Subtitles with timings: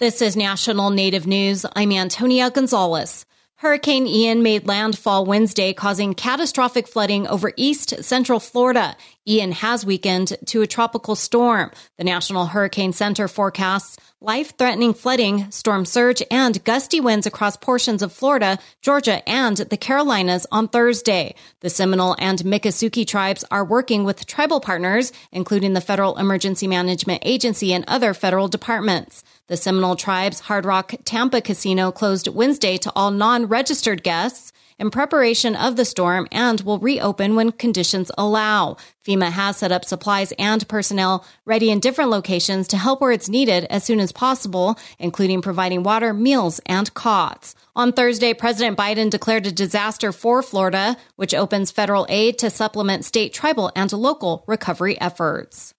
[0.00, 1.64] This is National Native News.
[1.76, 3.24] I'm Antonia Gonzalez.
[3.58, 8.96] Hurricane Ian made landfall Wednesday, causing catastrophic flooding over east central Florida.
[9.24, 11.70] Ian has weakened to a tropical storm.
[11.96, 18.02] The National Hurricane Center forecasts life threatening flooding, storm surge, and gusty winds across portions
[18.02, 21.34] of Florida, Georgia, and the Carolinas on Thursday.
[21.60, 27.22] The Seminole and Miccosukee tribes are working with tribal partners, including the Federal Emergency Management
[27.24, 29.22] Agency and other federal departments.
[29.46, 34.90] The Seminole Tribe's Hard Rock Tampa Casino closed Wednesday to all non registered guests in
[34.90, 38.78] preparation of the storm and will reopen when conditions allow.
[39.06, 43.28] FEMA has set up supplies and personnel ready in different locations to help where it's
[43.28, 47.54] needed as soon as possible, including providing water, meals, and cots.
[47.76, 53.04] On Thursday, President Biden declared a disaster for Florida, which opens federal aid to supplement
[53.04, 55.73] state, tribal, and local recovery efforts.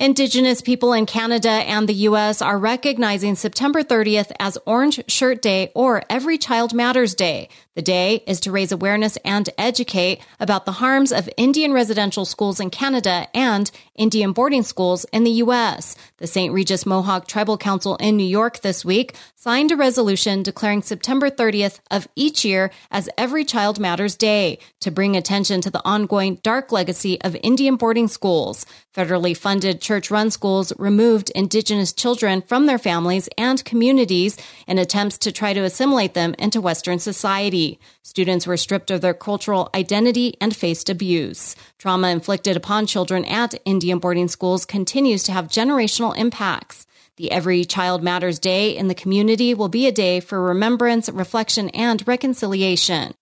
[0.00, 2.40] Indigenous people in Canada and the U.S.
[2.40, 7.48] are recognizing September 30th as Orange Shirt Day or Every Child Matters Day.
[7.74, 12.60] The day is to raise awareness and educate about the harms of Indian residential schools
[12.60, 15.96] in Canada and Indian boarding schools in the U.S.
[16.18, 16.52] The St.
[16.52, 21.78] Regis Mohawk Tribal Council in New York this week signed a resolution declaring September 30th
[21.90, 26.72] of each year as Every Child Matters Day to bring attention to the ongoing dark
[26.72, 28.66] legacy of Indian boarding schools.
[28.92, 34.36] Federally funded church run schools removed Indigenous children from their families and communities
[34.66, 37.80] in attempts to try to assimilate them into Western society.
[38.02, 41.56] Students were stripped of their cultural identity and faced abuse.
[41.78, 46.86] Trauma inflicted upon children at Indian boarding schools continues to have generational impacts.
[47.16, 51.70] The Every Child Matters Day in the community will be a day for remembrance, reflection,
[51.70, 53.14] and reconciliation.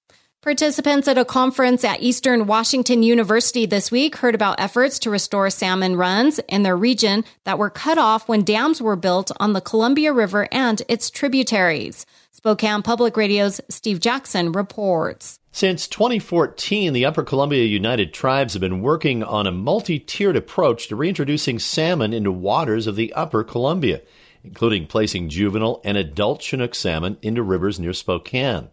[0.46, 5.50] Participants at a conference at Eastern Washington University this week heard about efforts to restore
[5.50, 9.60] salmon runs in their region that were cut off when dams were built on the
[9.60, 12.06] Columbia River and its tributaries.
[12.30, 15.40] Spokane Public Radio's Steve Jackson reports.
[15.50, 20.86] Since 2014, the Upper Columbia United Tribes have been working on a multi tiered approach
[20.86, 24.00] to reintroducing salmon into waters of the Upper Columbia,
[24.44, 28.68] including placing juvenile and adult Chinook salmon into rivers near Spokane.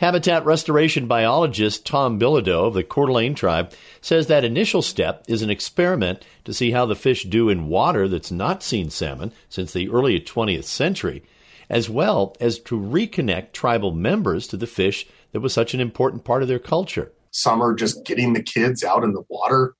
[0.00, 5.42] Habitat restoration biologist Tom Bilodeau of the Coeur d'Alene tribe says that initial step is
[5.42, 9.74] an experiment to see how the fish do in water that's not seen salmon since
[9.74, 11.22] the early 20th century,
[11.68, 16.24] as well as to reconnect tribal members to the fish that was such an important
[16.24, 17.12] part of their culture.
[17.30, 19.74] Some are just getting the kids out in the water,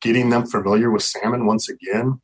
[0.00, 2.20] getting them familiar with salmon once again,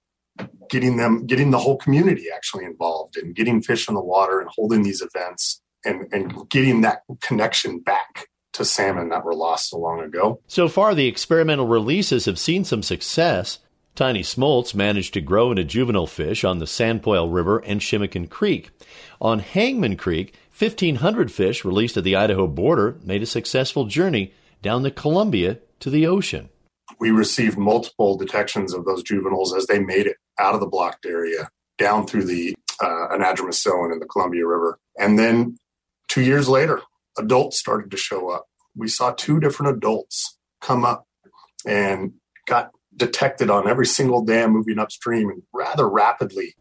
[0.70, 4.48] getting them getting the whole community actually involved and getting fish in the water and
[4.54, 9.78] holding these events and, and getting that connection back to salmon that were lost so
[9.78, 10.40] long ago.
[10.48, 13.60] So far, the experimental releases have seen some success.
[13.94, 18.70] Tiny smolts managed to grow into juvenile fish on the Sanpoil River and Chamokane Creek.
[19.20, 24.82] On Hangman Creek, 1,500 fish released at the Idaho border made a successful journey down
[24.82, 26.48] the Columbia to the ocean.
[26.98, 31.06] We received multiple detections of those juveniles as they made it out of the blocked
[31.06, 34.78] area down through the uh, Anadromous and the Columbia River.
[34.98, 35.56] And then
[36.08, 36.80] Two years later,
[37.16, 38.46] adults started to show up.
[38.76, 41.06] We saw two different adults come up
[41.66, 42.14] and
[42.46, 46.54] got detected on every single dam moving upstream and rather rapidly.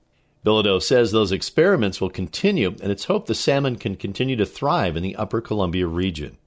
[0.46, 4.96] Bilodeau says those experiments will continue, and it's hoped the salmon can continue to thrive
[4.96, 6.38] in the upper Columbia region.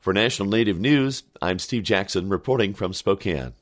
[0.00, 3.52] For National Native News, I'm Steve Jackson reporting from Spokane.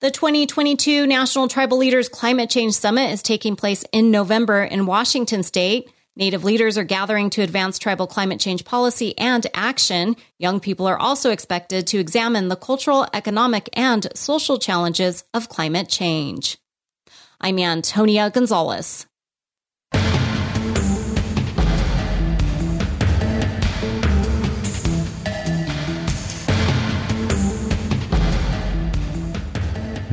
[0.00, 5.42] The 2022 National Tribal Leaders Climate Change Summit is taking place in November in Washington
[5.42, 5.90] state.
[6.16, 10.16] Native leaders are gathering to advance tribal climate change policy and action.
[10.38, 15.88] Young people are also expected to examine the cultural, economic, and social challenges of climate
[15.88, 16.58] change.
[17.40, 19.06] I'm Antonia Gonzalez.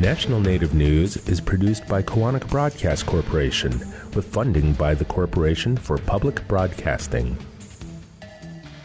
[0.07, 3.72] National Native News is produced by Koahnic Broadcast Corporation
[4.16, 7.38] with funding by the Corporation for Public Broadcasting.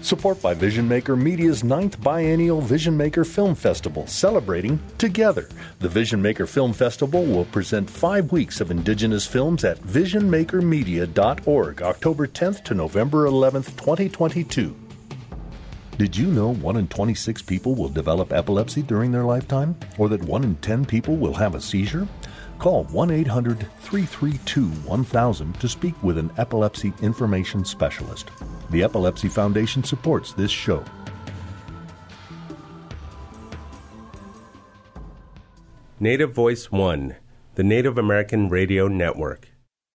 [0.00, 5.48] Support by Vision Maker Media's ninth biennial Vision Maker Film Festival, celebrating together.
[5.78, 12.26] The Vision Maker Film Festival will present five weeks of Indigenous films at visionmakermedia.org, October
[12.26, 14.74] 10th to November 11th, 2022.
[15.98, 19.76] Did you know 1 in 26 people will develop epilepsy during their lifetime?
[19.98, 22.08] Or that 1 in 10 people will have a seizure?
[22.58, 28.30] Call 1 800 332 1000 to speak with an epilepsy information specialist.
[28.70, 30.82] The Epilepsy Foundation supports this show.
[36.00, 37.16] Native Voice One,
[37.54, 39.51] the Native American Radio Network.